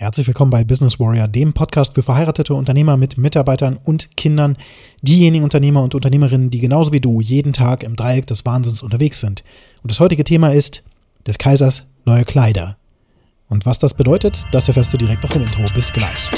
Herzlich 0.00 0.26
willkommen 0.26 0.50
bei 0.50 0.64
Business 0.64 0.98
Warrior, 0.98 1.28
dem 1.28 1.52
Podcast 1.52 1.94
für 1.94 2.02
verheiratete 2.02 2.54
Unternehmer 2.54 2.96
mit 2.96 3.18
Mitarbeitern 3.18 3.78
und 3.84 4.16
Kindern, 4.16 4.56
diejenigen 5.02 5.44
Unternehmer 5.44 5.82
und 5.82 5.94
Unternehmerinnen, 5.94 6.48
die 6.48 6.60
genauso 6.60 6.94
wie 6.94 7.02
du 7.02 7.20
jeden 7.20 7.52
Tag 7.52 7.82
im 7.82 7.96
Dreieck 7.96 8.26
des 8.26 8.46
Wahnsinns 8.46 8.82
unterwegs 8.82 9.20
sind. 9.20 9.44
Und 9.82 9.90
das 9.90 10.00
heutige 10.00 10.24
Thema 10.24 10.54
ist 10.54 10.82
des 11.26 11.36
Kaisers 11.36 11.82
neue 12.06 12.24
Kleider. 12.24 12.78
Und 13.50 13.66
was 13.66 13.78
das 13.78 13.92
bedeutet, 13.92 14.42
das 14.52 14.68
erfährst 14.68 14.90
du 14.90 14.96
direkt 14.96 15.22
nach 15.22 15.32
dem 15.32 15.42
Intro. 15.42 15.64
Bis 15.74 15.92
gleich. 15.92 16.30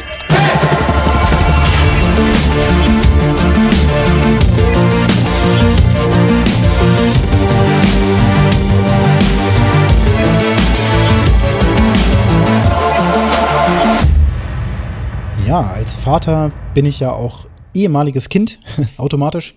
Ja, 3.07 3.12
Vater 16.13 16.53
bin 16.75 16.85
ich 16.85 17.01
ja 17.01 17.11
auch 17.11 17.47
ehemaliges 17.73 18.29
Kind, 18.29 18.61
automatisch. 18.99 19.55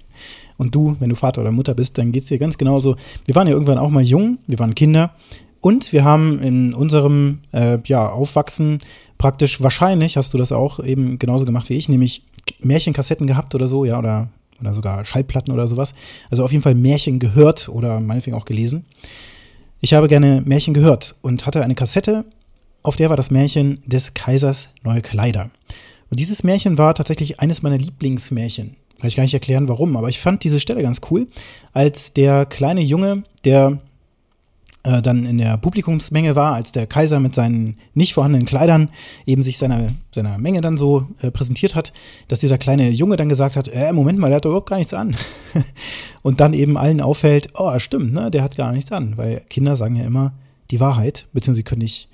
Und 0.56 0.74
du, 0.74 0.96
wenn 1.02 1.10
du 1.10 1.16
Vater 1.18 1.42
oder 1.42 1.52
Mutter 1.52 1.74
bist, 1.74 1.98
dann 1.98 2.14
geht 2.14 2.24
es 2.24 2.30
dir 2.30 2.40
ganz 2.40 2.58
genauso. 2.58 2.96
Wir 3.26 3.36
waren 3.36 3.46
ja 3.46 3.52
irgendwann 3.52 3.78
auch 3.78 3.90
mal 3.90 4.02
jung, 4.02 4.38
wir 4.48 4.58
waren 4.58 4.74
Kinder. 4.74 5.14
Und 5.60 5.92
wir 5.92 6.06
haben 6.06 6.40
in 6.40 6.74
unserem 6.74 7.40
äh, 7.52 7.80
ja, 7.88 8.10
Aufwachsen 8.10 8.78
praktisch 9.18 9.62
wahrscheinlich, 9.62 10.16
hast 10.16 10.34
du 10.34 10.38
das 10.38 10.54
auch 10.54 10.80
eben 10.80 11.20
genauso 11.20 11.44
gemacht 11.44 11.70
wie 11.70 11.74
ich, 11.74 11.90
nämlich 11.90 12.24
Märchenkassetten 12.62 13.28
gehabt 13.28 13.54
oder 13.54 13.68
so, 13.68 13.84
ja, 13.84 14.00
oder, 14.00 14.30
oder 14.62 14.74
sogar 14.74 15.04
Schallplatten 15.04 15.54
oder 15.54 15.68
sowas. 15.68 15.94
Also 16.30 16.46
auf 16.46 16.54
jeden 16.54 16.64
Fall 16.64 16.76
Märchen 16.76 17.20
gehört 17.20 17.68
oder 17.68 18.00
meinetwegen 18.00 18.38
auch 18.38 18.46
gelesen. 18.46 18.86
Ich 19.82 19.94
habe 19.94 20.08
gerne 20.08 20.42
Märchen 20.46 20.74
gehört 20.74 21.18
und 21.22 21.46
hatte 21.46 21.62
eine 21.66 21.76
Kassette, 21.76 22.24
auf 22.82 22.96
der 22.96 23.10
war 23.10 23.18
das 23.18 23.30
Märchen 23.30 23.82
des 23.86 24.14
Kaisers 24.14 24.70
neue 24.84 25.02
Kleider. 25.02 25.50
Und 26.10 26.20
dieses 26.20 26.44
Märchen 26.44 26.78
war 26.78 26.94
tatsächlich 26.94 27.40
eines 27.40 27.62
meiner 27.62 27.78
Lieblingsmärchen. 27.78 28.76
Kann 29.00 29.08
ich 29.08 29.16
gar 29.16 29.24
nicht 29.24 29.34
erklären, 29.34 29.68
warum, 29.68 29.98
aber 29.98 30.10
ich 30.10 30.20
fand 30.20 30.44
diese 30.44 30.60
Stelle 30.60 30.82
ganz 30.82 31.02
cool, 31.12 31.28
als 31.74 32.14
der 32.14 32.46
kleine 32.46 32.82
Junge, 32.82 33.24
der 33.44 33.80
äh, 34.86 35.02
dann 35.02 35.26
in 35.26 35.38
der 35.38 35.58
Publikumsmenge 35.58 36.36
war, 36.36 36.54
als 36.54 36.72
der 36.72 36.86
Kaiser 36.88 37.20
mit 37.20 37.36
seinen 37.36 37.78
nicht 37.94 38.14
vorhandenen 38.14 38.46
Kleidern 38.46 38.90
eben 39.26 39.44
sich 39.44 39.58
seiner, 39.58 39.88
seiner 40.14 40.38
Menge 40.38 40.62
dann 40.62 40.78
so 40.78 41.08
äh, 41.22 41.32
präsentiert 41.32 41.76
hat, 41.76 41.92
dass 42.28 42.40
dieser 42.40 42.58
kleine 42.58 42.90
Junge 42.90 43.18
dann 43.18 43.28
gesagt 43.28 43.58
hat, 43.58 43.68
äh, 43.68 43.92
Moment 43.92 44.20
mal, 44.20 44.28
der 44.28 44.38
hat 44.38 44.46
doch 44.46 44.52
überhaupt 44.52 44.70
gar 44.70 44.78
nichts 44.78 44.94
an. 44.94 45.18
und 46.22 46.40
dann 46.40 46.54
eben 46.54 46.78
allen 46.78 47.02
auffällt, 47.02 47.50
oh, 47.56 47.78
stimmt, 47.80 48.14
ne, 48.14 48.30
der 48.30 48.44
hat 48.44 48.56
gar 48.56 48.72
nichts 48.72 48.92
an, 48.92 49.18
weil 49.18 49.42
Kinder 49.50 49.76
sagen 49.76 49.96
ja 49.96 50.06
immer 50.06 50.34
die 50.72 50.80
Wahrheit, 50.80 51.28
beziehungsweise 51.34 51.58
sie 51.58 51.64
können 51.64 51.82
nicht 51.82 52.10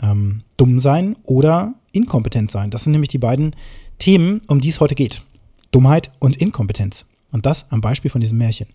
ähm, 0.00 0.42
dumm 0.56 0.80
sein 0.80 1.16
oder 1.24 1.74
inkompetent 1.94 2.50
sein. 2.50 2.70
Das 2.70 2.84
sind 2.84 2.92
nämlich 2.92 3.08
die 3.08 3.18
beiden 3.18 3.54
Themen, 3.98 4.40
um 4.48 4.60
die 4.60 4.68
es 4.68 4.80
heute 4.80 4.94
geht. 4.94 5.22
Dummheit 5.70 6.10
und 6.18 6.36
Inkompetenz. 6.36 7.06
Und 7.32 7.46
das 7.46 7.66
am 7.70 7.80
Beispiel 7.80 8.10
von 8.10 8.20
diesem 8.20 8.38
Märchen. 8.38 8.68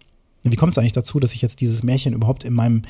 Wie 0.43 0.55
kommt 0.55 0.73
es 0.73 0.77
eigentlich 0.77 0.93
dazu, 0.93 1.19
dass 1.19 1.33
ich 1.33 1.41
jetzt 1.41 1.61
dieses 1.61 1.83
Märchen 1.83 2.13
überhaupt 2.13 2.43
in 2.43 2.53
meinem 2.53 2.83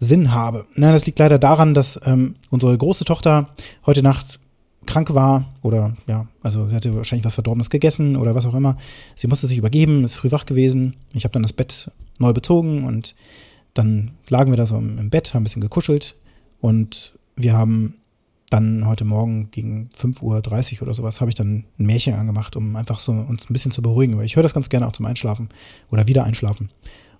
Sinn 0.00 0.32
habe? 0.32 0.66
Na, 0.74 0.92
das 0.92 1.06
liegt 1.06 1.18
leider 1.18 1.38
daran, 1.38 1.74
dass 1.74 1.98
ähm, 2.04 2.36
unsere 2.50 2.76
große 2.76 3.04
Tochter 3.04 3.50
heute 3.86 4.02
Nacht 4.02 4.38
krank 4.86 5.14
war 5.14 5.54
oder 5.62 5.96
ja, 6.06 6.26
also 6.42 6.68
sie 6.68 6.74
hatte 6.74 6.94
wahrscheinlich 6.94 7.24
was 7.24 7.34
Verdorbenes 7.34 7.70
gegessen 7.70 8.16
oder 8.16 8.34
was 8.34 8.46
auch 8.46 8.54
immer. 8.54 8.76
Sie 9.16 9.26
musste 9.26 9.46
sich 9.46 9.58
übergeben, 9.58 10.04
ist 10.04 10.14
früh 10.14 10.30
wach 10.30 10.46
gewesen. 10.46 10.96
Ich 11.12 11.24
habe 11.24 11.32
dann 11.32 11.42
das 11.42 11.52
Bett 11.52 11.90
neu 12.18 12.32
bezogen 12.32 12.84
und 12.84 13.14
dann 13.72 14.12
lagen 14.28 14.52
wir 14.52 14.56
da 14.56 14.66
so 14.66 14.76
im 14.76 15.10
Bett, 15.10 15.34
haben 15.34 15.42
ein 15.42 15.44
bisschen 15.44 15.62
gekuschelt 15.62 16.14
und 16.60 17.14
wir 17.36 17.54
haben 17.54 17.96
dann 18.54 18.86
heute 18.86 19.04
Morgen 19.04 19.50
gegen 19.50 19.90
5.30 19.98 20.76
Uhr 20.76 20.82
oder 20.82 20.94
sowas 20.94 21.20
habe 21.20 21.28
ich 21.28 21.34
dann 21.34 21.64
ein 21.78 21.86
Märchen 21.86 22.14
angemacht, 22.14 22.54
um 22.54 22.76
einfach 22.76 23.00
so 23.00 23.10
uns 23.10 23.50
ein 23.50 23.52
bisschen 23.52 23.72
zu 23.72 23.82
beruhigen, 23.82 24.16
weil 24.16 24.26
ich 24.26 24.36
höre 24.36 24.44
das 24.44 24.54
ganz 24.54 24.68
gerne 24.68 24.86
auch 24.86 24.92
zum 24.92 25.06
Einschlafen 25.06 25.48
oder 25.90 26.06
wieder 26.06 26.22
einschlafen. 26.24 26.70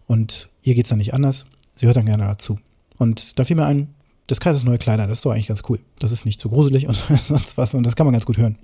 Und 0.07 0.49
ihr 0.63 0.75
geht 0.75 0.85
es 0.85 0.91
dann 0.91 0.99
nicht 0.99 1.13
anders. 1.13 1.47
Sie 1.75 1.87
hört 1.87 1.97
dann 1.97 2.07
gerne 2.07 2.25
dazu. 2.25 2.59
Und 2.99 3.39
da 3.39 3.45
fiel 3.45 3.57
mir 3.57 3.67
ein, 3.67 3.89
des 4.31 4.39
Kaisers 4.39 4.65
neue 4.65 4.79
Kleider, 4.79 5.07
das 5.07 5.19
ist 5.19 5.25
doch 5.25 5.33
eigentlich 5.33 5.49
ganz 5.49 5.63
cool. 5.69 5.81
Das 5.99 6.13
ist 6.13 6.25
nicht 6.25 6.39
so 6.39 6.49
gruselig 6.49 6.87
und 6.87 6.95
sonst 7.27 7.59
was 7.59 7.75
und 7.75 7.83
das 7.85 7.97
kann 7.97 8.07
man 8.07 8.13
ganz 8.13 8.27
gut 8.27 8.39
hören. 8.39 8.57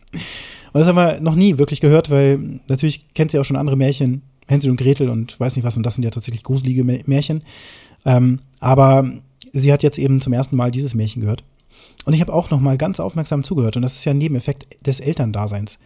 Und 0.72 0.78
das 0.78 0.86
haben 0.86 0.96
wir 0.96 1.20
noch 1.20 1.34
nie 1.34 1.58
wirklich 1.58 1.80
gehört, 1.80 2.08
weil 2.08 2.60
natürlich 2.68 3.12
kennt 3.14 3.32
sie 3.32 3.40
auch 3.40 3.44
schon 3.44 3.56
andere 3.56 3.76
Märchen, 3.76 4.22
Hänsel 4.46 4.70
und 4.70 4.76
Gretel 4.76 5.10
und 5.10 5.38
weiß 5.40 5.56
nicht 5.56 5.64
was 5.64 5.76
und 5.76 5.84
das 5.84 5.96
sind 5.96 6.04
ja 6.04 6.10
tatsächlich 6.10 6.44
gruselige 6.44 6.84
Märchen. 6.84 7.42
Ähm, 8.04 8.38
aber 8.60 9.10
sie 9.52 9.72
hat 9.72 9.82
jetzt 9.82 9.98
eben 9.98 10.20
zum 10.20 10.32
ersten 10.32 10.56
Mal 10.56 10.70
dieses 10.70 10.94
Märchen 10.94 11.20
gehört. 11.20 11.42
Und 12.04 12.14
ich 12.14 12.20
habe 12.20 12.32
auch 12.32 12.50
noch 12.50 12.60
mal 12.60 12.76
ganz 12.76 13.00
aufmerksam 13.00 13.44
zugehört 13.44 13.76
und 13.76 13.82
das 13.82 13.96
ist 13.96 14.04
ja 14.04 14.12
ein 14.12 14.18
Nebeneffekt 14.18 14.86
des 14.86 15.00
Elterndaseins. 15.00 15.78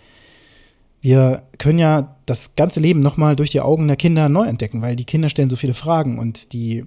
Wir 1.01 1.43
können 1.59 1.79
ja 1.79 2.17
das 2.25 2.57
ganze 2.57 2.81
Leben 2.81 3.01
noch 3.01 3.17
mal 3.17 3.37
durch 3.37 3.51
die 3.51 3.61
Augen 3.61 3.89
der 3.89 3.97
Kinder 3.97 4.29
neu 4.29 4.47
entdecken, 4.47 4.81
weil 4.81 4.97
die 4.97 5.05
Kinder 5.05 5.29
stellen 5.29 5.51
so 5.51 5.57
viele 5.57 5.75
Fragen 5.75 6.19
und 6.19 6.53
die 6.53 6.87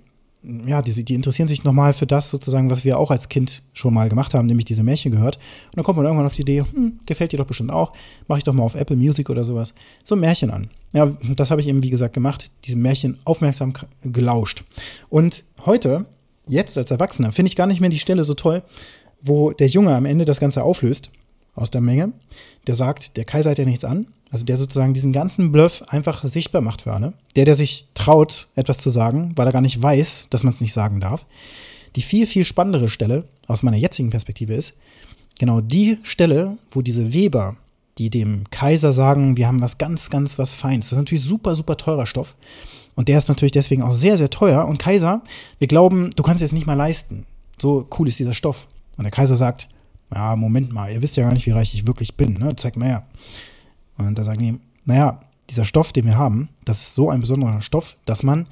ja, 0.66 0.82
die, 0.82 1.04
die 1.04 1.14
interessieren 1.14 1.48
sich 1.48 1.64
nochmal 1.64 1.94
für 1.94 2.06
das 2.06 2.30
sozusagen, 2.30 2.70
was 2.70 2.86
wir 2.86 2.98
auch 2.98 3.12
als 3.12 3.28
Kind 3.28 3.64
schon 3.74 3.94
mal 3.94 4.08
gemacht 4.08 4.34
haben, 4.34 4.46
nämlich 4.46 4.66
diese 4.66 4.84
Märchen 4.84 5.12
gehört. 5.12 5.38
Und 5.38 5.78
dann 5.78 5.84
kommt 5.84 5.98
man 5.98 6.06
irgendwann 6.06 6.26
auf 6.26 6.36
die 6.36 6.44
Idee, 6.44 6.62
hm, 6.62 7.00
gefällt 7.06 7.32
dir 7.32 7.38
doch 7.38 7.46
bestimmt 7.46 7.72
auch, 7.72 7.94
mache 8.28 8.40
ich 8.40 8.44
doch 8.44 8.54
mal 8.54 8.64
auf 8.64 8.76
Apple 8.76 8.96
Music 8.96 9.30
oder 9.30 9.44
sowas, 9.44 9.74
so 10.04 10.16
ein 10.16 10.20
Märchen 10.20 10.52
an. 10.52 10.70
Ja, 10.94 11.12
das 11.36 11.52
habe 11.52 11.62
ich 11.62 11.68
eben, 11.68 11.84
wie 11.84 11.90
gesagt, 11.90 12.14
gemacht, 12.14 12.52
diese 12.66 12.78
Märchen 12.78 13.18
aufmerksam 13.26 13.74
gelauscht. 14.04 14.64
Und 15.10 15.44
heute, 15.66 16.06
jetzt 16.48 16.78
als 16.78 16.92
Erwachsener, 16.92 17.32
finde 17.32 17.50
ich 17.50 17.56
gar 17.56 17.68
nicht 17.68 17.82
mehr 17.82 17.90
die 17.90 18.00
Stelle 18.00 18.24
so 18.24 18.34
toll, 18.34 18.64
wo 19.22 19.52
der 19.52 19.68
Junge 19.68 19.96
am 19.96 20.06
Ende 20.06 20.26
das 20.26 20.40
Ganze 20.40 20.64
auflöst 20.64 21.10
aus 21.56 21.72
der 21.72 21.82
Menge, 21.82 22.14
der 22.68 22.76
sagt, 22.76 23.18
der 23.18 23.26
Kaiser 23.26 23.52
hat 23.52 23.58
ja 23.58 23.66
nichts 23.66 23.84
an, 23.84 24.08
also 24.32 24.46
der 24.46 24.58
sozusagen 24.58 24.94
diesen 24.94 25.14
ganzen 25.14 25.52
Bluff 25.52 25.84
einfach 25.88 26.24
sichtbar 26.24 26.62
macht 26.62 26.84
für 26.84 26.94
alle. 26.94 27.14
Der, 27.36 27.46
der 27.46 27.56
sich 27.56 27.88
traut, 27.94 28.48
etwas 28.56 28.78
zu 28.78 28.90
sagen, 28.90 29.34
weil 29.36 29.48
er 29.48 29.54
gar 29.54 29.62
nicht 29.62 29.82
weiß, 29.82 30.28
dass 30.30 30.44
man 30.44 30.54
es 30.54 30.62
nicht 30.62 30.74
sagen 30.74 31.00
darf. 31.00 31.26
Die 31.96 32.02
viel, 32.02 32.28
viel 32.28 32.46
spannendere 32.46 32.90
Stelle 32.90 33.24
aus 33.48 33.64
meiner 33.64 33.78
jetzigen 33.78 34.10
Perspektive 34.10 34.54
ist, 34.54 34.74
genau 35.40 35.62
die 35.62 35.98
Stelle, 36.04 36.58
wo 36.72 36.82
diese 36.82 37.14
Weber, 37.14 37.56
die 37.98 38.10
dem 38.10 38.50
Kaiser 38.52 38.94
sagen, 38.94 39.38
wir 39.38 39.48
haben 39.48 39.62
was 39.62 39.78
ganz, 39.78 40.10
ganz 40.10 40.38
was 40.38 40.54
Feins. 40.54 40.88
Das 40.88 40.92
ist 40.94 41.00
natürlich 41.00 41.24
super, 41.24 41.56
super 41.56 41.78
teurer 41.78 42.06
Stoff. 42.06 42.36
Und 42.98 43.10
der 43.10 43.20
ist 43.20 43.30
natürlich 43.30 43.52
deswegen 43.52 43.84
auch 43.84 43.94
sehr, 43.94 44.18
sehr 44.18 44.32
teuer. 44.32 44.66
Und 44.66 44.80
Kaiser, 44.80 45.22
wir 45.60 45.68
glauben, 45.68 46.10
du 46.16 46.24
kannst 46.24 46.42
es 46.42 46.52
nicht 46.52 46.66
mal 46.66 46.74
leisten. 46.74 47.28
So 47.62 47.88
cool 47.98 48.08
ist 48.08 48.18
dieser 48.18 48.34
Stoff. 48.34 48.68
Und 48.98 49.04
der 49.04 49.12
Kaiser 49.12 49.36
sagt, 49.36 49.70
ja, 50.12 50.36
Moment 50.36 50.74
mal, 50.74 50.92
ihr 50.92 51.04
wisst 51.04 51.16
ja 51.16 51.24
gar 51.24 51.32
nicht, 51.32 51.46
wie 51.46 51.52
reich 51.52 51.76
ich 51.76 51.86
wirklich 51.86 52.16
bin, 52.16 52.34
ne? 52.34 52.56
Zeig 52.56 52.76
mal 52.76 52.88
her. 52.88 53.08
Und 54.00 54.18
da 54.18 54.24
sagen 54.24 54.40
die, 54.40 54.60
naja, 54.86 55.20
dieser 55.48 55.64
Stoff, 55.64 55.94
den 55.94 56.06
wir 56.06 56.18
haben, 56.18 56.50
das 56.66 56.80
ist 56.82 56.96
so 56.96 57.12
ein 57.12 57.22
besonderer 57.22 57.62
Stoff, 57.62 57.98
dass 58.06 58.24
man 58.24 58.48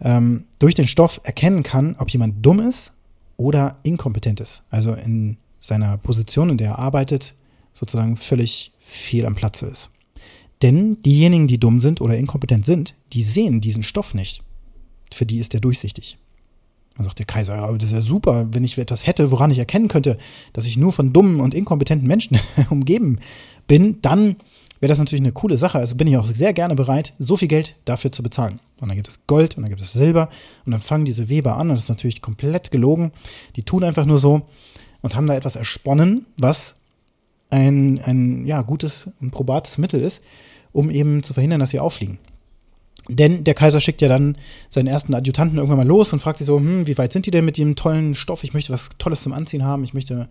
ähm, 0.00 0.46
durch 0.58 0.74
den 0.74 0.88
Stoff 0.88 1.20
erkennen 1.22 1.62
kann, 1.62 1.94
ob 2.00 2.10
jemand 2.10 2.44
dumm 2.44 2.58
ist 2.58 2.92
oder 3.36 3.76
inkompetent 3.84 4.40
ist. 4.40 4.64
Also 4.70 4.92
in 4.92 5.36
seiner 5.60 5.98
Position, 5.98 6.50
in 6.50 6.58
der 6.58 6.70
er 6.70 6.78
arbeitet, 6.80 7.36
sozusagen 7.74 8.16
völlig 8.16 8.72
fehl 8.80 9.24
am 9.24 9.36
Platze 9.36 9.66
ist. 9.66 9.88
Denn 10.62 11.00
diejenigen, 11.02 11.46
die 11.46 11.60
dumm 11.60 11.80
sind 11.80 12.00
oder 12.00 12.16
inkompetent 12.16 12.66
sind, 12.66 12.94
die 13.12 13.22
sehen 13.22 13.60
diesen 13.60 13.82
Stoff 13.82 14.14
nicht. 14.14 14.42
Für 15.12 15.26
die 15.26 15.38
ist 15.38 15.52
der 15.52 15.60
durchsichtig. 15.60 16.18
Dann 16.96 17.04
sagt 17.04 17.20
der 17.20 17.26
Kaiser, 17.26 17.56
ja, 17.56 17.72
das 17.72 17.90
ist 17.90 17.92
ja 17.92 18.00
super, 18.00 18.48
wenn 18.50 18.64
ich 18.64 18.76
etwas 18.76 19.06
hätte, 19.06 19.30
woran 19.30 19.52
ich 19.52 19.58
erkennen 19.58 19.86
könnte, 19.86 20.18
dass 20.52 20.66
ich 20.66 20.76
nur 20.76 20.92
von 20.92 21.12
dummen 21.12 21.40
und 21.40 21.54
inkompetenten 21.54 22.08
Menschen 22.08 22.38
umgeben 22.70 23.20
bin, 23.68 24.02
dann 24.02 24.36
wäre 24.80 24.88
das 24.88 24.98
natürlich 24.98 25.22
eine 25.22 25.32
coole 25.32 25.56
Sache. 25.58 25.78
Also 25.78 25.94
bin 25.94 26.08
ich 26.08 26.16
auch 26.16 26.26
sehr 26.26 26.52
gerne 26.52 26.74
bereit, 26.74 27.14
so 27.18 27.36
viel 27.36 27.48
Geld 27.48 27.76
dafür 27.84 28.10
zu 28.10 28.22
bezahlen. 28.22 28.58
Und 28.80 28.88
dann 28.88 28.96
gibt 28.96 29.08
es 29.08 29.26
Gold 29.26 29.56
und 29.56 29.62
dann 29.62 29.70
gibt 29.70 29.82
es 29.82 29.92
Silber 29.92 30.28
und 30.66 30.72
dann 30.72 30.80
fangen 30.80 31.04
diese 31.04 31.28
Weber 31.28 31.56
an 31.56 31.70
und 31.70 31.76
das 31.76 31.84
ist 31.84 31.88
natürlich 31.88 32.20
komplett 32.20 32.70
gelogen. 32.72 33.12
Die 33.54 33.62
tun 33.62 33.84
einfach 33.84 34.04
nur 34.04 34.18
so 34.18 34.42
und 35.00 35.14
haben 35.14 35.26
da 35.26 35.34
etwas 35.34 35.56
ersponnen, 35.56 36.26
was 36.36 36.74
ein, 37.50 38.00
ein 38.04 38.46
ja, 38.46 38.62
gutes 38.62 39.10
und 39.20 39.30
probates 39.30 39.78
Mittel 39.78 40.00
ist, 40.00 40.22
um 40.72 40.90
eben 40.90 41.22
zu 41.22 41.32
verhindern, 41.32 41.60
dass 41.60 41.70
sie 41.70 41.80
auffliegen. 41.80 42.18
Denn 43.08 43.44
der 43.44 43.54
Kaiser 43.54 43.80
schickt 43.80 44.02
ja 44.02 44.08
dann 44.08 44.36
seinen 44.68 44.86
ersten 44.86 45.14
Adjutanten 45.14 45.56
irgendwann 45.56 45.78
mal 45.78 45.86
los 45.86 46.12
und 46.12 46.20
fragt 46.20 46.38
sich 46.38 46.46
so, 46.46 46.58
hm, 46.58 46.86
wie 46.86 46.98
weit 46.98 47.12
sind 47.12 47.24
die 47.24 47.30
denn 47.30 47.44
mit 47.44 47.56
dem 47.56 47.74
tollen 47.74 48.14
Stoff? 48.14 48.44
Ich 48.44 48.52
möchte 48.52 48.72
was 48.72 48.90
Tolles 48.98 49.22
zum 49.22 49.32
Anziehen 49.32 49.64
haben. 49.64 49.82
Ich 49.82 49.94
möchte 49.94 50.28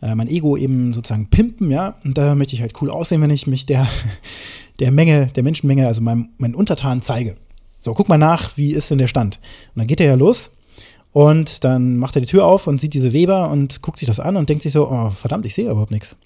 äh, 0.00 0.14
mein 0.14 0.28
Ego 0.28 0.56
eben 0.56 0.94
sozusagen 0.94 1.28
pimpen, 1.28 1.70
ja. 1.70 1.96
Und 2.04 2.16
da 2.16 2.36
möchte 2.36 2.54
ich 2.54 2.60
halt 2.60 2.80
cool 2.80 2.90
aussehen, 2.90 3.20
wenn 3.20 3.30
ich 3.30 3.48
mich 3.48 3.66
der, 3.66 3.88
der 4.80 4.92
Menge, 4.92 5.26
der 5.34 5.42
Menschenmenge, 5.42 5.88
also 5.88 6.02
meinem, 6.02 6.28
meinen 6.38 6.54
Untertanen 6.54 7.02
zeige. 7.02 7.36
So, 7.80 7.94
guck 7.94 8.08
mal 8.08 8.16
nach, 8.16 8.56
wie 8.56 8.72
ist 8.72 8.90
denn 8.90 8.98
der 8.98 9.08
Stand? 9.08 9.40
Und 9.74 9.80
dann 9.80 9.86
geht 9.88 10.00
er 10.00 10.06
ja 10.06 10.14
los 10.14 10.50
und 11.12 11.64
dann 11.64 11.96
macht 11.96 12.16
er 12.16 12.20
die 12.20 12.26
Tür 12.26 12.44
auf 12.44 12.66
und 12.66 12.80
sieht 12.80 12.94
diese 12.94 13.12
Weber 13.12 13.50
und 13.50 13.82
guckt 13.82 13.98
sich 13.98 14.06
das 14.06 14.20
an 14.20 14.36
und 14.36 14.48
denkt 14.48 14.62
sich 14.62 14.72
so, 14.72 14.88
oh, 14.88 15.10
verdammt, 15.10 15.46
ich 15.46 15.54
sehe 15.54 15.70
überhaupt 15.70 15.90
nichts. 15.90 16.16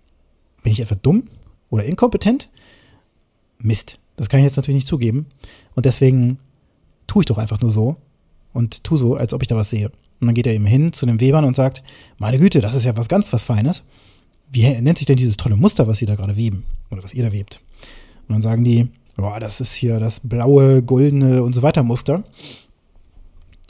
Bin 0.62 0.72
ich 0.72 0.80
etwa 0.80 0.94
dumm 0.94 1.24
oder 1.68 1.84
inkompetent? 1.84 2.48
Mist. 3.60 3.98
Das 4.16 4.28
kann 4.28 4.40
ich 4.40 4.44
jetzt 4.44 4.56
natürlich 4.56 4.76
nicht 4.76 4.86
zugeben. 4.86 5.26
Und 5.74 5.86
deswegen 5.86 6.38
tue 7.06 7.22
ich 7.22 7.26
doch 7.26 7.38
einfach 7.38 7.60
nur 7.60 7.70
so 7.70 7.96
und 8.52 8.84
tu 8.84 8.96
so, 8.96 9.14
als 9.14 9.32
ob 9.32 9.42
ich 9.42 9.48
da 9.48 9.56
was 9.56 9.70
sehe. 9.70 9.90
Und 10.20 10.26
dann 10.26 10.34
geht 10.34 10.46
er 10.46 10.54
eben 10.54 10.66
hin 10.66 10.92
zu 10.92 11.06
den 11.06 11.20
Webern 11.20 11.44
und 11.44 11.54
sagt, 11.54 11.82
meine 12.18 12.38
Güte, 12.38 12.60
das 12.60 12.74
ist 12.74 12.84
ja 12.84 12.96
was 12.96 13.08
ganz 13.08 13.32
was 13.32 13.44
Feines. 13.44 13.84
Wie 14.50 14.68
nennt 14.68 14.98
sich 14.98 15.06
denn 15.06 15.16
dieses 15.16 15.36
tolle 15.36 15.56
Muster, 15.56 15.86
was 15.86 15.98
Sie 15.98 16.06
da 16.06 16.14
gerade 16.14 16.36
weben? 16.36 16.64
Oder 16.90 17.04
was 17.04 17.14
ihr 17.14 17.22
da 17.22 17.32
webt? 17.32 17.60
Und 18.26 18.34
dann 18.34 18.42
sagen 18.42 18.64
die, 18.64 18.88
boah, 19.16 19.38
das 19.38 19.60
ist 19.60 19.74
hier 19.74 20.00
das 20.00 20.20
blaue, 20.20 20.82
goldene 20.82 21.42
und 21.42 21.52
so 21.52 21.62
weiter 21.62 21.82
Muster. 21.82 22.24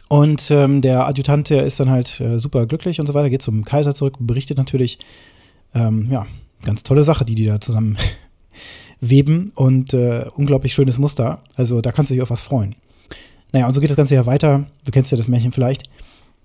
Und 0.09 0.51
ähm, 0.51 0.81
der 0.81 1.07
Adjutant, 1.07 1.51
der 1.51 1.65
ist 1.65 1.81
dann 1.81 1.91
halt 1.91 2.19
äh, 2.21 2.39
super 2.39 2.65
glücklich 2.67 2.99
und 2.99 3.07
so 3.07 3.15
weiter, 3.15 3.29
geht 3.29 3.43
zum 3.43 3.65
Kaiser 3.65 3.95
zurück, 3.95 4.17
berichtet 4.21 4.57
natürlich, 4.57 4.99
ähm, 5.75 6.09
ja, 6.11 6.27
ganz 6.65 6.83
tolle 6.83 7.05
Sache, 7.05 7.25
die 7.25 7.35
die 7.35 7.45
da 7.45 7.61
zusammen 7.61 7.99
weben 9.01 9.53
und 9.55 9.95
äh, 9.95 10.27
unglaublich 10.35 10.73
schönes 10.73 10.99
Muster. 10.99 11.41
Also 11.57 11.81
da 11.81 11.93
kannst 11.93 12.11
du 12.11 12.15
dich 12.15 12.23
auf 12.23 12.31
was 12.31 12.43
freuen. 12.43 12.75
Naja, 13.53 13.67
und 13.67 13.75
so 13.75 13.81
geht 13.81 13.91
das 13.91 13.97
Ganze 13.97 14.15
ja 14.15 14.27
weiter. 14.27 14.67
Du 14.85 14.91
kennst 14.91 15.11
ja 15.11 15.17
das 15.17 15.29
Märchen 15.29 15.53
vielleicht. 15.53 15.89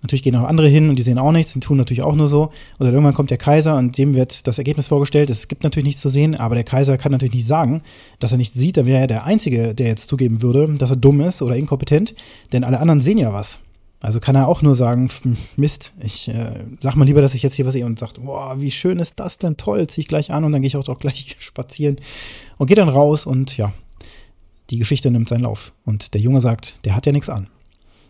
Natürlich 0.04 0.24
gehen 0.24 0.36
auch 0.36 0.44
andere 0.44 0.68
hin 0.68 0.90
und 0.90 0.98
die 0.98 1.04
sehen 1.04 1.18
auch 1.18 1.32
nichts 1.32 1.56
und 1.56 1.64
tun 1.64 1.78
natürlich 1.78 2.04
auch 2.04 2.16
nur 2.16 2.28
so. 2.28 2.44
Und 2.78 2.86
dann 2.86 2.94
irgendwann 2.94 3.14
kommt 3.14 3.32
der 3.32 3.38
Kaiser 3.38 3.78
und 3.78 3.98
dem 3.98 4.14
wird 4.14 4.48
das 4.48 4.58
Ergebnis 4.58 4.88
vorgestellt. 4.88 5.30
Es 5.30 5.48
gibt 5.48 5.64
natürlich 5.64 5.86
nichts 5.86 6.02
zu 6.02 6.10
sehen, 6.10 6.36
aber 6.36 6.56
der 6.56 6.66
Kaiser 6.66 6.98
kann 6.98 7.14
natürlich 7.14 7.34
nicht 7.34 7.48
sagen, 7.48 7.82
dass 8.20 8.34
er 8.34 8.38
nichts 8.38 8.58
sieht. 8.58 8.76
Dann 8.76 8.86
wäre 8.86 9.00
er 9.00 9.08
der 9.08 9.24
Einzige, 9.24 9.74
der 9.74 9.88
jetzt 9.88 10.10
zugeben 10.10 10.42
würde, 10.42 10.68
dass 10.78 10.90
er 10.90 10.98
dumm 10.98 11.22
ist 11.22 11.42
oder 11.42 11.56
inkompetent, 11.56 12.16
denn 12.52 12.66
alle 12.66 12.82
anderen 12.82 13.00
sehen 13.00 13.18
ja 13.18 13.32
was. 13.32 13.60
Also 14.04 14.20
kann 14.20 14.36
er 14.36 14.48
auch 14.48 14.62
nur 14.62 14.76
sagen, 14.76 15.10
Mist, 15.56 15.94
ich 16.00 16.28
äh, 16.28 16.64
sag 16.80 16.96
mal 16.96 17.06
lieber, 17.06 17.22
dass 17.22 17.34
ich 17.34 17.42
jetzt 17.42 17.56
hier 17.56 17.66
was 17.66 17.74
sehe 17.74 17.86
und 17.86 17.98
sagt, 17.98 18.24
boah, 18.24 18.62
wie 18.62 18.70
schön 18.70 19.00
ist 19.00 19.20
das 19.20 19.40
denn, 19.40 19.58
toll, 19.58 19.88
zieh 19.88 20.02
ich 20.02 20.08
gleich 20.08 20.32
an 20.32 20.44
und 20.44 20.52
dann 20.52 20.62
gehe 20.62 20.68
ich 20.68 20.78
auch 20.78 20.84
doch 20.84 21.00
gleich 21.00 21.36
spazieren 21.40 21.96
und 22.58 22.68
gehe 22.68 22.76
dann 22.76 22.90
raus 22.90 23.26
und 23.26 23.58
ja, 23.58 23.74
die 24.70 24.78
Geschichte 24.78 25.10
nimmt 25.10 25.30
seinen 25.30 25.44
Lauf. 25.44 25.74
Und 25.86 26.14
der 26.14 26.22
Junge 26.22 26.42
sagt, 26.42 26.78
der 26.86 26.96
hat 26.96 27.08
ja 27.08 27.12
nichts 27.12 27.30
an. 27.30 27.48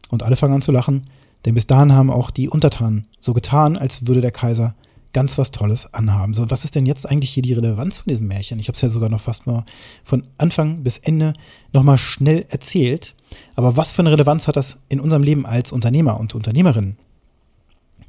Und 0.09 0.23
alle 0.23 0.35
fangen 0.35 0.55
an 0.55 0.61
zu 0.61 0.73
lachen 0.73 1.05
denn 1.45 1.55
bis 1.55 1.67
dahin 1.67 1.93
haben 1.93 2.09
auch 2.09 2.31
die 2.31 2.49
Untertanen 2.49 3.07
so 3.19 3.33
getan, 3.33 3.77
als 3.77 4.07
würde 4.07 4.21
der 4.21 4.31
Kaiser 4.31 4.75
ganz 5.11 5.37
was 5.37 5.51
Tolles 5.51 5.93
anhaben. 5.93 6.33
So, 6.33 6.49
was 6.49 6.63
ist 6.63 6.75
denn 6.75 6.85
jetzt 6.85 7.07
eigentlich 7.07 7.29
hier 7.29 7.43
die 7.43 7.53
Relevanz 7.53 7.99
von 7.99 8.09
diesem 8.09 8.27
Märchen? 8.27 8.59
Ich 8.59 8.67
habe 8.67 8.75
es 8.75 8.81
ja 8.81 8.89
sogar 8.89 9.09
noch 9.09 9.21
fast 9.21 9.45
mal 9.45 9.63
von 10.03 10.23
Anfang 10.37 10.83
bis 10.83 10.97
Ende 10.97 11.33
nochmal 11.71 11.97
schnell 11.97 12.45
erzählt. 12.49 13.13
Aber 13.55 13.77
was 13.77 13.91
für 13.91 14.01
eine 14.01 14.11
Relevanz 14.11 14.47
hat 14.47 14.55
das 14.55 14.79
in 14.89 14.99
unserem 14.99 15.23
Leben 15.23 15.45
als 15.45 15.71
Unternehmer 15.71 16.19
und 16.19 16.35
Unternehmerin? 16.35 16.97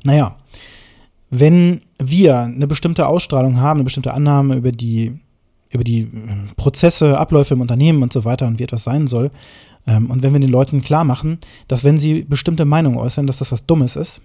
Naja, 0.03 0.37
wenn 1.31 1.81
wir 1.99 2.39
eine 2.41 2.67
bestimmte 2.67 3.07
Ausstrahlung 3.07 3.61
haben, 3.61 3.79
eine 3.79 3.85
bestimmte 3.85 4.15
Annahme 4.15 4.57
über 4.57 4.73
die, 4.73 5.19
über 5.71 5.85
die 5.85 6.03
ähm, 6.03 6.51
Prozesse, 6.57 7.19
Abläufe 7.19 7.55
im 7.55 7.61
Unternehmen 7.61 8.03
und 8.03 8.13
so 8.13 8.25
weiter 8.25 8.47
und 8.47 8.59
wie 8.59 8.65
etwas 8.65 8.85
sein 8.85 9.07
soll, 9.07 9.31
ähm, 9.87 10.11
und 10.11 10.23
wenn 10.23 10.33
wir 10.33 10.41
den 10.41 10.51
Leuten 10.51 10.83
klar 10.83 11.05
machen, 11.05 11.39
dass 11.69 11.85
wenn 11.85 11.99
sie 11.99 12.25
bestimmte 12.25 12.65
Meinungen 12.65 12.99
äußern, 12.99 13.27
dass 13.27 13.39
das 13.39 13.53
was 13.53 13.67
Dummes 13.67 13.97
ist 13.97 14.21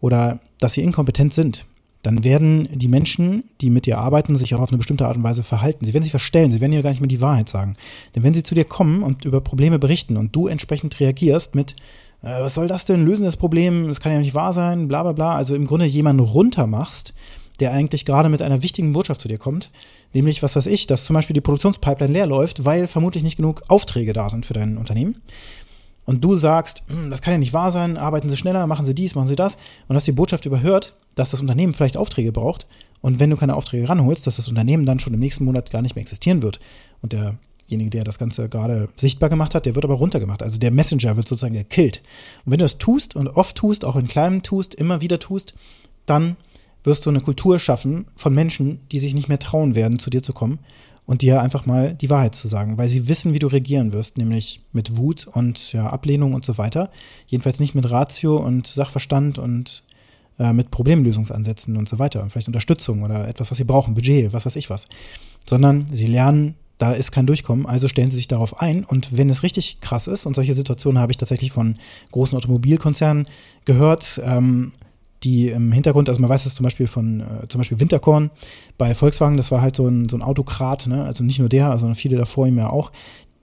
oder 0.00 0.40
dass 0.58 0.74
sie 0.74 0.82
inkompetent 0.82 1.32
sind, 1.32 1.64
dann 2.02 2.24
werden 2.24 2.68
die 2.72 2.88
Menschen, 2.88 3.44
die 3.60 3.70
mit 3.70 3.86
dir 3.86 3.98
arbeiten, 3.98 4.36
sich 4.36 4.54
auch 4.54 4.60
auf 4.60 4.70
eine 4.70 4.78
bestimmte 4.78 5.06
Art 5.06 5.16
und 5.16 5.22
Weise 5.22 5.44
verhalten. 5.44 5.84
Sie 5.84 5.94
werden 5.94 6.02
sich 6.02 6.10
verstellen, 6.10 6.50
sie 6.50 6.60
werden 6.60 6.72
dir 6.72 6.82
gar 6.82 6.90
nicht 6.90 7.00
mehr 7.00 7.08
die 7.08 7.20
Wahrheit 7.20 7.48
sagen. 7.48 7.76
Denn 8.14 8.24
wenn 8.24 8.34
sie 8.34 8.42
zu 8.42 8.54
dir 8.54 8.64
kommen 8.64 9.02
und 9.02 9.24
über 9.24 9.40
Probleme 9.40 9.78
berichten 9.78 10.16
und 10.16 10.34
du 10.34 10.48
entsprechend 10.48 10.98
reagierst 10.98 11.54
mit, 11.54 11.76
äh, 12.22 12.40
was 12.40 12.54
soll 12.54 12.66
das 12.66 12.84
denn, 12.84 13.04
lösen 13.04 13.24
das 13.24 13.36
Problem, 13.36 13.86
das 13.86 14.00
kann 14.00 14.12
ja 14.12 14.18
nicht 14.18 14.34
wahr 14.34 14.52
sein, 14.52 14.88
bla 14.88 15.04
bla 15.04 15.12
bla, 15.12 15.36
also 15.36 15.54
im 15.54 15.66
Grunde 15.66 15.86
jemanden 15.86 16.24
runtermachst, 16.24 17.14
der 17.60 17.72
eigentlich 17.72 18.04
gerade 18.04 18.28
mit 18.28 18.42
einer 18.42 18.62
wichtigen 18.62 18.92
Botschaft 18.92 19.20
zu 19.20 19.28
dir 19.28 19.38
kommt, 19.38 19.70
nämlich, 20.12 20.42
was 20.42 20.56
weiß 20.56 20.66
ich, 20.66 20.88
dass 20.88 21.04
zum 21.04 21.14
Beispiel 21.14 21.34
die 21.34 21.40
Produktionspipeline 21.40 22.12
leer 22.12 22.26
läuft, 22.26 22.64
weil 22.64 22.88
vermutlich 22.88 23.22
nicht 23.22 23.36
genug 23.36 23.62
Aufträge 23.68 24.12
da 24.12 24.28
sind 24.28 24.44
für 24.44 24.54
dein 24.54 24.76
Unternehmen. 24.76 25.22
Und 26.04 26.24
du 26.24 26.36
sagst, 26.36 26.82
hm, 26.88 27.10
das 27.10 27.22
kann 27.22 27.32
ja 27.32 27.38
nicht 27.38 27.52
wahr 27.52 27.70
sein, 27.70 27.96
arbeiten 27.96 28.28
Sie 28.28 28.36
schneller, 28.36 28.66
machen 28.66 28.84
Sie 28.84 28.94
dies, 28.94 29.14
machen 29.14 29.28
Sie 29.28 29.36
das. 29.36 29.56
Und 29.88 29.96
hast 29.96 30.06
die 30.06 30.12
Botschaft 30.12 30.46
überhört, 30.46 30.96
dass 31.14 31.30
das 31.30 31.40
Unternehmen 31.40 31.74
vielleicht 31.74 31.96
Aufträge 31.96 32.32
braucht. 32.32 32.66
Und 33.00 33.20
wenn 33.20 33.30
du 33.30 33.36
keine 33.36 33.54
Aufträge 33.54 33.88
ranholst, 33.88 34.26
dass 34.26 34.36
das 34.36 34.48
Unternehmen 34.48 34.86
dann 34.86 34.98
schon 34.98 35.14
im 35.14 35.20
nächsten 35.20 35.44
Monat 35.44 35.70
gar 35.70 35.82
nicht 35.82 35.94
mehr 35.94 36.02
existieren 36.02 36.42
wird. 36.42 36.60
Und 37.02 37.12
derjenige, 37.12 37.90
der 37.90 38.04
das 38.04 38.18
Ganze 38.18 38.48
gerade 38.48 38.88
sichtbar 38.96 39.28
gemacht 39.28 39.54
hat, 39.54 39.66
der 39.66 39.74
wird 39.74 39.84
aber 39.84 39.94
runtergemacht. 39.94 40.42
Also 40.42 40.58
der 40.58 40.70
Messenger 40.70 41.16
wird 41.16 41.28
sozusagen 41.28 41.54
gekillt. 41.54 42.02
Und 42.44 42.52
wenn 42.52 42.58
du 42.58 42.64
das 42.64 42.78
tust 42.78 43.14
und 43.14 43.28
oft 43.28 43.56
tust, 43.56 43.84
auch 43.84 43.96
in 43.96 44.06
kleinem 44.06 44.42
tust, 44.42 44.74
immer 44.74 45.00
wieder 45.00 45.18
tust, 45.18 45.54
dann 46.06 46.36
wirst 46.84 47.06
du 47.06 47.10
eine 47.10 47.20
Kultur 47.20 47.58
schaffen 47.58 48.06
von 48.16 48.34
Menschen, 48.34 48.80
die 48.90 48.98
sich 48.98 49.14
nicht 49.14 49.28
mehr 49.28 49.38
trauen 49.38 49.74
werden, 49.74 49.98
zu 49.98 50.10
dir 50.10 50.22
zu 50.22 50.32
kommen 50.32 50.58
und 51.06 51.22
dir 51.22 51.40
einfach 51.40 51.66
mal 51.66 51.94
die 51.94 52.10
Wahrheit 52.10 52.34
zu 52.34 52.48
sagen, 52.48 52.78
weil 52.78 52.88
sie 52.88 53.08
wissen, 53.08 53.34
wie 53.34 53.38
du 53.38 53.48
regieren 53.48 53.92
wirst, 53.92 54.18
nämlich 54.18 54.60
mit 54.72 54.96
Wut 54.96 55.26
und 55.26 55.72
ja, 55.72 55.88
Ablehnung 55.88 56.32
und 56.34 56.44
so 56.44 56.58
weiter. 56.58 56.90
Jedenfalls 57.26 57.60
nicht 57.60 57.74
mit 57.74 57.90
Ratio 57.90 58.36
und 58.36 58.66
Sachverstand 58.66 59.38
und 59.38 59.82
äh, 60.38 60.52
mit 60.52 60.70
Problemlösungsansätzen 60.70 61.76
und 61.76 61.88
so 61.88 61.98
weiter 61.98 62.22
und 62.22 62.30
vielleicht 62.30 62.48
Unterstützung 62.48 63.02
oder 63.02 63.28
etwas, 63.28 63.50
was 63.50 63.58
sie 63.58 63.64
brauchen, 63.64 63.94
Budget, 63.94 64.32
was 64.32 64.46
weiß 64.46 64.56
ich 64.56 64.70
was, 64.70 64.86
sondern 65.46 65.86
sie 65.88 66.06
lernen, 66.06 66.54
da 66.78 66.92
ist 66.92 67.12
kein 67.12 67.26
Durchkommen, 67.26 67.66
also 67.66 67.86
stellen 67.86 68.10
sie 68.10 68.16
sich 68.16 68.28
darauf 68.28 68.60
ein 68.60 68.84
und 68.84 69.16
wenn 69.16 69.28
es 69.30 69.42
richtig 69.42 69.80
krass 69.80 70.06
ist, 70.06 70.24
und 70.26 70.34
solche 70.34 70.54
Situationen 70.54 71.00
habe 71.00 71.12
ich 71.12 71.18
tatsächlich 71.18 71.52
von 71.52 71.74
großen 72.12 72.36
Automobilkonzernen 72.36 73.26
gehört, 73.64 74.20
ähm, 74.24 74.72
die 75.24 75.48
im 75.48 75.72
Hintergrund, 75.72 76.08
also 76.08 76.20
man 76.20 76.30
weiß 76.30 76.44
das 76.44 76.54
zum 76.54 76.64
Beispiel 76.64 76.86
von, 76.86 77.20
äh, 77.20 77.48
zum 77.48 77.58
Beispiel 77.60 77.80
Winterkorn 77.80 78.30
bei 78.78 78.94
Volkswagen, 78.94 79.36
das 79.36 79.50
war 79.50 79.62
halt 79.62 79.76
so 79.76 79.86
ein, 79.86 80.08
so 80.08 80.16
ein 80.16 80.22
Autokrat, 80.22 80.86
ne? 80.86 81.04
also 81.04 81.24
nicht 81.24 81.38
nur 81.38 81.48
der, 81.48 81.78
sondern 81.78 81.94
viele 81.94 82.16
davor 82.16 82.46
ihm 82.46 82.58
ja 82.58 82.70
auch, 82.70 82.92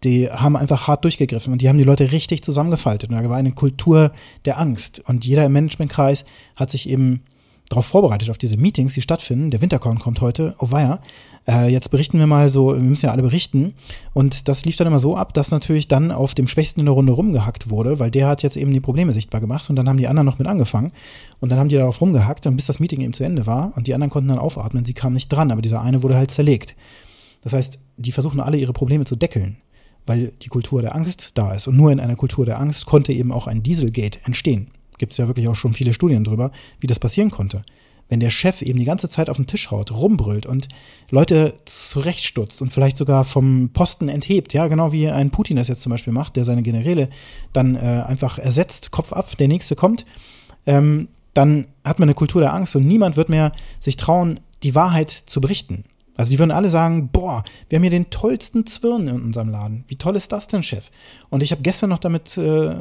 die 0.03 0.29
haben 0.29 0.55
einfach 0.55 0.87
hart 0.87 1.03
durchgegriffen 1.03 1.51
und 1.51 1.61
die 1.61 1.67
haben 1.67 1.77
die 1.77 1.83
Leute 1.83 2.11
richtig 2.11 2.41
zusammengefaltet. 2.41 3.09
Und 3.09 3.17
da 3.17 3.29
war 3.29 3.37
eine 3.37 3.51
Kultur 3.51 4.11
der 4.45 4.57
Angst. 4.57 5.01
Und 5.05 5.25
jeder 5.25 5.45
im 5.45 5.51
Managementkreis 5.51 6.23
hat 6.55 6.71
sich 6.71 6.87
eben 6.87 7.21
darauf 7.69 7.85
vorbereitet, 7.85 8.31
auf 8.31 8.39
diese 8.39 8.57
Meetings, 8.57 8.95
die 8.95 9.01
stattfinden. 9.01 9.51
Der 9.51 9.61
Winterkorn 9.61 9.99
kommt 9.99 10.21
heute, 10.21 10.55
oh 10.57 10.71
weia. 10.71 10.99
Äh, 11.47 11.71
jetzt 11.71 11.91
berichten 11.91 12.17
wir 12.17 12.25
mal 12.25 12.49
so, 12.49 12.73
wir 12.73 12.81
müssen 12.81 13.05
ja 13.05 13.11
alle 13.11 13.21
berichten. 13.21 13.75
Und 14.13 14.47
das 14.47 14.65
lief 14.65 14.75
dann 14.75 14.87
immer 14.87 14.99
so 14.99 15.15
ab, 15.15 15.35
dass 15.35 15.51
natürlich 15.51 15.87
dann 15.87 16.11
auf 16.11 16.33
dem 16.33 16.47
Schwächsten 16.47 16.79
in 16.79 16.87
der 16.87 16.95
Runde 16.95 17.13
rumgehackt 17.13 17.69
wurde, 17.69 17.99
weil 17.99 18.09
der 18.09 18.27
hat 18.27 18.41
jetzt 18.41 18.57
eben 18.57 18.73
die 18.73 18.79
Probleme 18.79 19.13
sichtbar 19.13 19.39
gemacht 19.39 19.69
und 19.69 19.75
dann 19.75 19.87
haben 19.87 19.97
die 19.97 20.07
anderen 20.07 20.25
noch 20.25 20.39
mit 20.39 20.47
angefangen. 20.47 20.91
Und 21.39 21.49
dann 21.49 21.59
haben 21.59 21.69
die 21.69 21.75
darauf 21.75 22.01
rumgehackt, 22.01 22.45
dann 22.45 22.55
bis 22.55 22.65
das 22.65 22.79
Meeting 22.79 23.01
eben 23.01 23.13
zu 23.13 23.23
Ende 23.23 23.45
war 23.45 23.71
und 23.75 23.85
die 23.85 23.93
anderen 23.93 24.09
konnten 24.09 24.29
dann 24.29 24.39
aufatmen, 24.39 24.83
sie 24.83 24.93
kamen 24.93 25.13
nicht 25.13 25.29
dran, 25.29 25.51
aber 25.51 25.61
dieser 25.61 25.81
eine 25.81 26.01
wurde 26.01 26.15
halt 26.15 26.31
zerlegt. 26.31 26.75
Das 27.41 27.53
heißt, 27.53 27.79
die 27.97 28.11
versuchen 28.11 28.39
alle 28.39 28.57
ihre 28.57 28.73
Probleme 28.73 29.05
zu 29.05 29.15
deckeln, 29.15 29.57
weil 30.07 30.33
die 30.41 30.49
Kultur 30.49 30.81
der 30.81 30.95
Angst 30.95 31.31
da 31.35 31.53
ist. 31.53 31.67
Und 31.67 31.77
nur 31.77 31.91
in 31.91 31.99
einer 31.99 32.15
Kultur 32.15 32.45
der 32.45 32.59
Angst 32.59 32.87
konnte 32.87 33.13
eben 33.13 33.31
auch 33.31 33.45
ein 33.45 33.61
Dieselgate 33.61 34.19
entstehen 34.25 34.71
gibt 34.99 35.13
es 35.13 35.17
ja 35.17 35.27
wirklich 35.27 35.47
auch 35.47 35.55
schon 35.55 35.73
viele 35.73 35.93
Studien 35.93 36.23
drüber, 36.23 36.51
wie 36.79 36.87
das 36.87 36.99
passieren 36.99 37.31
konnte. 37.31 37.63
Wenn 38.09 38.19
der 38.19 38.31
Chef 38.31 38.61
eben 38.63 38.79
die 38.79 38.85
ganze 38.85 39.07
Zeit 39.07 39.29
auf 39.29 39.37
den 39.37 39.45
Tisch 39.45 39.69
haut, 39.69 39.91
rumbrüllt 39.91 40.47
und 40.47 40.67
Leute 41.11 41.53
zurechtstutzt 41.65 42.61
und 42.61 42.73
vielleicht 42.73 42.97
sogar 42.97 43.23
vom 43.23 43.69
Posten 43.71 44.09
enthebt, 44.09 44.51
ja, 44.53 44.67
genau 44.67 44.91
wie 44.91 45.09
ein 45.09 45.29
Putin 45.29 45.57
das 45.57 45.67
jetzt 45.67 45.81
zum 45.81 45.91
Beispiel 45.91 46.13
macht, 46.13 46.35
der 46.35 46.45
seine 46.45 46.63
Generäle 46.63 47.09
dann 47.53 47.75
äh, 47.75 48.03
einfach 48.07 48.39
ersetzt, 48.39 48.91
Kopf 48.91 49.13
ab, 49.13 49.37
der 49.37 49.47
nächste 49.47 49.75
kommt, 49.75 50.05
ähm, 50.65 51.07
dann 51.35 51.67
hat 51.83 51.99
man 51.99 52.09
eine 52.09 52.15
Kultur 52.15 52.41
der 52.41 52.53
Angst 52.53 52.75
und 52.75 52.87
niemand 52.87 53.15
wird 53.15 53.29
mehr 53.29 53.51
sich 53.79 53.95
trauen, 53.95 54.39
die 54.63 54.73
Wahrheit 54.73 55.09
zu 55.11 55.39
berichten. 55.39 55.83
Also 56.17 56.31
die 56.31 56.39
würden 56.39 56.51
alle 56.51 56.69
sagen, 56.69 57.09
boah, 57.13 57.43
wir 57.69 57.77
haben 57.77 57.83
hier 57.83 57.91
den 57.91 58.09
tollsten 58.09 58.65
Zwirn 58.65 59.07
in 59.07 59.21
unserem 59.21 59.47
Laden. 59.47 59.85
Wie 59.87 59.95
toll 59.95 60.17
ist 60.17 60.33
das 60.33 60.47
denn, 60.47 60.63
Chef? 60.63 60.91
Und 61.29 61.43
ich 61.43 61.51
habe 61.51 61.61
gestern 61.61 61.89
noch 61.89 61.99
damit 61.99 62.37
äh, 62.37 62.75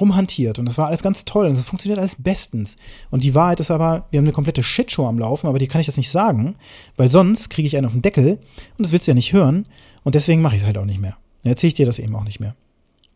rumhantiert 0.00 0.58
und 0.58 0.66
das 0.66 0.78
war 0.78 0.88
alles 0.88 1.02
ganz 1.02 1.24
toll 1.24 1.46
und 1.46 1.52
es 1.52 1.62
funktioniert 1.62 1.98
alles 1.98 2.16
bestens. 2.16 2.76
Und 3.10 3.24
die 3.24 3.34
Wahrheit 3.34 3.60
ist 3.60 3.70
aber, 3.70 4.06
wir 4.10 4.18
haben 4.18 4.24
eine 4.24 4.32
komplette 4.32 4.62
Shitshow 4.62 5.06
am 5.06 5.18
Laufen, 5.18 5.46
aber 5.46 5.58
die 5.58 5.66
kann 5.66 5.80
ich 5.80 5.86
jetzt 5.86 5.96
nicht 5.96 6.10
sagen, 6.10 6.56
weil 6.96 7.08
sonst 7.08 7.50
kriege 7.50 7.66
ich 7.66 7.76
einen 7.76 7.86
auf 7.86 7.92
den 7.92 8.02
Deckel 8.02 8.38
und 8.78 8.84
das 8.84 8.92
willst 8.92 9.06
du 9.06 9.10
ja 9.10 9.14
nicht 9.14 9.32
hören 9.32 9.66
und 10.04 10.14
deswegen 10.14 10.42
mache 10.42 10.56
ich 10.56 10.62
es 10.62 10.66
halt 10.66 10.78
auch 10.78 10.84
nicht 10.84 11.00
mehr. 11.00 11.16
Dann 11.42 11.52
erzähle 11.52 11.68
ich 11.68 11.74
dir 11.74 11.86
das 11.86 11.98
eben 11.98 12.14
auch 12.14 12.24
nicht 12.24 12.40
mehr. 12.40 12.54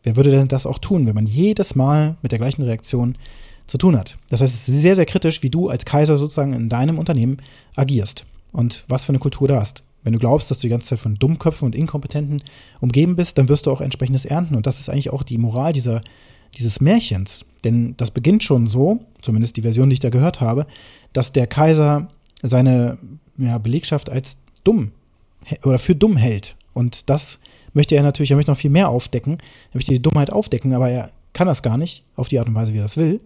Wer 0.03 0.15
würde 0.15 0.31
denn 0.31 0.47
das 0.47 0.65
auch 0.65 0.77
tun, 0.77 1.07
wenn 1.07 1.15
man 1.15 1.25
jedes 1.25 1.75
Mal 1.75 2.15
mit 2.21 2.31
der 2.31 2.39
gleichen 2.39 2.61
Reaktion 2.61 3.17
zu 3.65 3.77
tun 3.77 3.97
hat? 3.97 4.17
Das 4.29 4.41
heißt, 4.41 4.53
es 4.53 4.69
ist 4.69 4.81
sehr, 4.81 4.95
sehr 4.95 5.05
kritisch, 5.05 5.41
wie 5.41 5.49
du 5.49 5.69
als 5.69 5.85
Kaiser 5.85 6.17
sozusagen 6.17 6.53
in 6.53 6.69
deinem 6.69 6.99
Unternehmen 6.99 7.37
agierst 7.75 8.25
und 8.51 8.85
was 8.87 9.05
für 9.05 9.09
eine 9.09 9.19
Kultur 9.19 9.47
du 9.47 9.55
hast. 9.55 9.83
Wenn 10.05 10.13
du 10.13 10.19
glaubst, 10.19 10.51
dass 10.51 10.59
du 10.59 10.67
die 10.67 10.69
ganze 10.69 10.89
Zeit 10.89 10.99
von 10.99 11.15
Dummköpfen 11.15 11.65
und 11.65 11.75
Inkompetenten 11.75 12.43
umgeben 12.79 13.15
bist, 13.15 13.39
dann 13.39 13.49
wirst 13.49 13.65
du 13.65 13.71
auch 13.71 13.81
entsprechendes 13.81 14.23
ernten. 14.23 14.53
Und 14.53 14.67
das 14.67 14.79
ist 14.79 14.87
eigentlich 14.87 15.09
auch 15.09 15.23
die 15.23 15.39
Moral 15.39 15.73
dieser 15.73 16.01
dieses 16.57 16.81
Märchens. 16.81 17.45
Denn 17.63 17.95
das 17.97 18.11
beginnt 18.11 18.43
schon 18.43 18.67
so, 18.67 18.99
zumindest 19.21 19.57
die 19.57 19.61
Version, 19.61 19.89
die 19.89 19.95
ich 19.95 19.99
da 19.99 20.09
gehört 20.09 20.41
habe, 20.41 20.67
dass 21.13 21.31
der 21.31 21.47
Kaiser 21.47 22.07
seine 22.41 22.97
ja, 23.37 23.57
Belegschaft 23.57 24.09
als 24.09 24.37
dumm 24.63 24.91
oder 25.63 25.79
für 25.79 25.95
dumm 25.95 26.17
hält. 26.17 26.55
Und 26.73 27.09
das 27.09 27.39
möchte 27.73 27.95
er 27.95 28.03
natürlich, 28.03 28.31
er 28.31 28.37
möchte 28.37 28.51
noch 28.51 28.57
viel 28.57 28.69
mehr 28.69 28.89
aufdecken, 28.89 29.37
er 29.71 29.75
möchte 29.75 29.91
die 29.91 30.01
Dummheit 30.01 30.31
aufdecken, 30.31 30.73
aber 30.73 30.89
er 30.89 31.11
kann 31.33 31.47
das 31.47 31.63
gar 31.63 31.77
nicht 31.77 32.03
auf 32.15 32.27
die 32.27 32.39
Art 32.39 32.47
und 32.47 32.55
Weise, 32.55 32.73
wie 32.73 32.79
er 32.79 32.83
das 32.83 32.97
will 32.97 33.19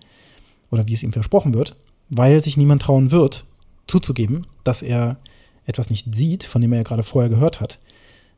oder 0.72 0.88
wie 0.88 0.94
es 0.94 1.04
ihm 1.04 1.14
versprochen 1.14 1.54
wird, 1.54 1.76
weil 2.10 2.44
sich 2.44 2.58
niemand 2.58 2.82
trauen 2.82 3.12
wird, 3.12 3.46
zuzugeben, 3.88 4.46
dass 4.64 4.82
er 4.82 5.18
etwas 5.66 5.90
nicht 5.90 6.14
sieht, 6.14 6.44
von 6.44 6.62
dem 6.62 6.72
er 6.74 6.80
ja 6.80 6.84
gerade 6.84 7.04
vorher 7.04 7.30
gehört 7.30 7.60
hat, 7.62 7.80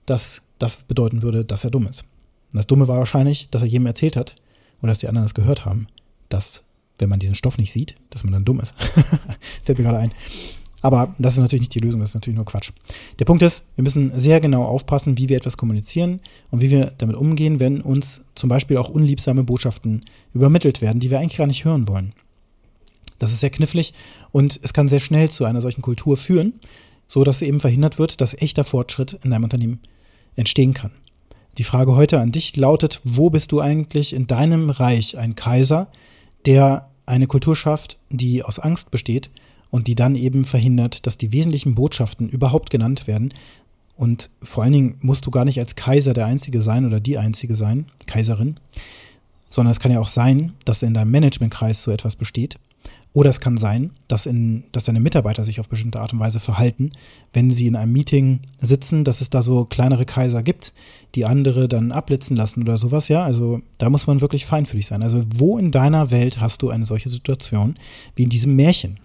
dass 0.06 0.42
das 0.60 0.78
bedeuten 0.78 1.22
würde, 1.22 1.46
dass 1.46 1.64
er 1.64 1.72
dumm 1.72 1.88
ist. 1.88 2.02
Und 2.52 2.58
das 2.58 2.68
Dumme 2.68 2.88
war 2.88 2.98
wahrscheinlich, 2.98 3.48
dass 3.52 3.62
er 3.62 3.68
jedem 3.68 3.86
erzählt 3.86 4.18
hat, 4.18 4.36
oder 4.82 4.90
dass 4.90 5.00
die 5.00 5.08
anderen 5.08 5.26
das 5.26 5.34
gehört 5.34 5.66
haben, 5.66 5.88
dass 6.30 6.64
wenn 7.00 7.10
man 7.10 7.20
diesen 7.20 7.36
Stoff 7.36 7.58
nicht 7.58 7.72
sieht, 7.72 7.96
dass 8.12 8.24
man 8.24 8.32
dann 8.32 8.46
dumm 8.46 8.60
ist. 8.60 8.76
Fällt 9.64 9.78
mir 9.78 9.84
gerade 9.84 9.98
ein. 9.98 10.14
Aber 10.82 11.16
das 11.20 11.34
ist 11.34 11.40
natürlich 11.40 11.62
nicht 11.62 11.76
die 11.76 11.80
Lösung, 11.80 12.00
das 12.00 12.10
ist 12.10 12.16
natürlich 12.16 12.38
nur 12.38 12.46
Quatsch. 12.46 12.72
Der 13.20 13.26
Punkt 13.26 13.44
ist, 13.44 13.66
wir 13.76 13.84
müssen 13.84 14.12
sehr 14.20 14.40
genau 14.40 14.64
aufpassen, 14.64 15.18
wie 15.18 15.30
wir 15.30 15.38
etwas 15.38 15.58
kommunizieren 15.58 16.20
und 16.50 16.62
wie 16.62 16.72
wir 16.72 16.94
damit 16.98 17.16
umgehen, 17.16 17.60
wenn 17.60 17.82
uns 17.82 18.22
zum 18.34 18.50
Beispiel 18.50 18.78
auch 18.78 18.90
unliebsame 18.90 19.44
Botschaften 19.44 20.04
übermittelt 20.34 20.82
werden, 20.82 21.00
die 21.00 21.12
wir 21.12 21.20
eigentlich 21.20 21.38
gar 21.38 21.48
nicht 21.48 21.66
hören 21.66 21.88
wollen. 21.88 22.14
Das 23.20 23.32
ist 23.32 23.42
sehr 23.42 23.52
knifflig 23.52 23.94
und 24.32 24.60
es 24.64 24.74
kann 24.74 24.88
sehr 24.88 25.00
schnell 25.00 25.30
zu 25.30 25.46
einer 25.46 25.62
solchen 25.62 25.84
Kultur 25.84 26.18
führen, 26.18 26.54
so 27.08 27.24
dass 27.24 27.44
eben 27.44 27.60
verhindert 27.60 28.00
wird, 28.00 28.20
dass 28.20 28.34
echter 28.42 28.64
Fortschritt 28.64 29.20
in 29.24 29.30
deinem 29.30 29.44
Unternehmen 29.44 29.80
entstehen 30.36 30.74
kann. 30.74 30.92
Die 31.58 31.64
Frage 31.64 31.96
heute 31.96 32.20
an 32.20 32.32
dich 32.32 32.56
lautet, 32.56 33.02
wo 33.04 33.30
bist 33.30 33.52
du 33.52 33.60
eigentlich 33.60 34.14
in 34.14 34.28
deinem 34.28 34.70
Reich 34.70 35.18
ein 35.18 35.36
Kaiser, 35.36 35.88
der 36.46 36.90
eine 37.06 37.28
Kultur 37.28 37.56
schafft, 37.56 37.98
die 38.10 38.44
aus 38.44 38.58
Angst 38.58 38.90
besteht 38.90 39.30
und 39.70 39.88
die 39.88 39.96
dann 39.96 40.16
eben 40.16 40.46
verhindert, 40.46 41.06
dass 41.06 41.18
die 41.18 41.34
wesentlichen 41.34 41.76
Botschaften 41.76 42.30
überhaupt 42.30 42.70
genannt 42.70 43.06
werden. 43.06 43.34
Und 43.98 44.30
vor 44.42 44.64
allen 44.64 44.74
Dingen 44.74 44.98
musst 45.02 45.26
du 45.26 45.32
gar 45.32 45.46
nicht 45.46 45.60
als 45.60 45.76
Kaiser 45.76 46.14
der 46.14 46.26
Einzige 46.26 46.62
sein 46.62 46.86
oder 46.86 47.00
die 47.00 47.18
Einzige 47.18 47.56
sein, 47.56 47.86
Kaiserin, 48.08 48.58
sondern 49.50 49.72
es 49.72 49.80
kann 49.80 49.92
ja 49.92 50.00
auch 50.00 50.08
sein, 50.08 50.54
dass 50.64 50.84
in 50.84 50.94
deinem 50.94 51.12
Managementkreis 51.12 51.84
so 51.84 51.92
etwas 51.92 52.16
besteht. 52.16 52.58
Oder 53.14 53.30
es 53.30 53.42
kann 53.42 53.58
sein, 53.58 53.92
dass, 54.08 54.26
in, 54.26 54.64
dass 54.72 54.86
deine 54.86 55.02
Mitarbeiter 55.02 55.44
sich 55.44 55.60
auf 55.60 55.68
bestimmte 55.68 56.00
Art 56.00 56.14
und 56.14 56.20
Weise 56.20 56.40
verhalten, 56.40 56.92
wenn 57.34 57.52
sie 57.52 57.68
in 57.68 57.76
einem 57.76 57.92
Meeting 57.92 58.40
sitzen, 58.62 59.04
dass 59.04 59.20
es 59.20 59.30
da 59.30 59.42
so 59.42 59.66
kleinere 59.66 60.06
Kaiser 60.06 60.44
gibt, 60.44 60.74
die 61.16 61.26
andere 61.26 61.68
dann 61.68 61.92
abblitzen 61.92 62.38
lassen 62.38 62.62
oder 62.62 62.78
sowas. 62.78 63.10
Ja, 63.10 63.24
also 63.24 63.62
da 63.78 63.90
muss 63.90 64.08
man 64.08 64.22
wirklich 64.22 64.46
feinfühlig 64.46 64.88
sein. 64.88 65.04
Also 65.04 65.24
wo 65.36 65.58
in 65.58 65.72
deiner 65.72 66.10
Welt 66.12 66.40
hast 66.40 66.62
du 66.62 66.70
eine 66.70 66.86
solche 66.86 67.10
Situation 67.10 67.76
wie 68.16 68.24
in 68.24 68.30
diesem 68.30 68.56
Märchen? 68.56 68.98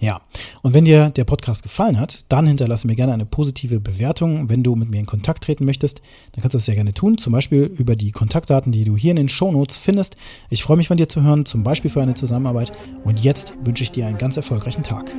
Ja, 0.00 0.20
und 0.60 0.74
wenn 0.74 0.84
dir 0.84 1.08
der 1.08 1.24
Podcast 1.24 1.62
gefallen 1.62 1.98
hat, 1.98 2.24
dann 2.28 2.46
hinterlasse 2.46 2.86
mir 2.86 2.96
gerne 2.96 3.14
eine 3.14 3.24
positive 3.24 3.80
Bewertung. 3.80 4.50
Wenn 4.50 4.62
du 4.62 4.74
mit 4.76 4.90
mir 4.90 5.00
in 5.00 5.06
Kontakt 5.06 5.44
treten 5.44 5.64
möchtest, 5.64 6.02
dann 6.32 6.42
kannst 6.42 6.52
du 6.52 6.58
das 6.58 6.66
sehr 6.66 6.74
gerne 6.74 6.92
tun, 6.92 7.16
zum 7.16 7.32
Beispiel 7.32 7.62
über 7.62 7.96
die 7.96 8.10
Kontaktdaten, 8.10 8.72
die 8.72 8.84
du 8.84 8.96
hier 8.96 9.12
in 9.12 9.16
den 9.16 9.30
Shownotes 9.30 9.78
findest. 9.78 10.16
Ich 10.50 10.62
freue 10.62 10.76
mich 10.76 10.88
von 10.88 10.98
dir 10.98 11.08
zu 11.08 11.22
hören, 11.22 11.46
zum 11.46 11.62
Beispiel 11.62 11.90
für 11.90 12.02
eine 12.02 12.14
Zusammenarbeit. 12.14 12.72
Und 13.04 13.20
jetzt 13.20 13.54
wünsche 13.62 13.84
ich 13.84 13.90
dir 13.90 14.06
einen 14.06 14.18
ganz 14.18 14.36
erfolgreichen 14.36 14.82
Tag. 14.82 15.12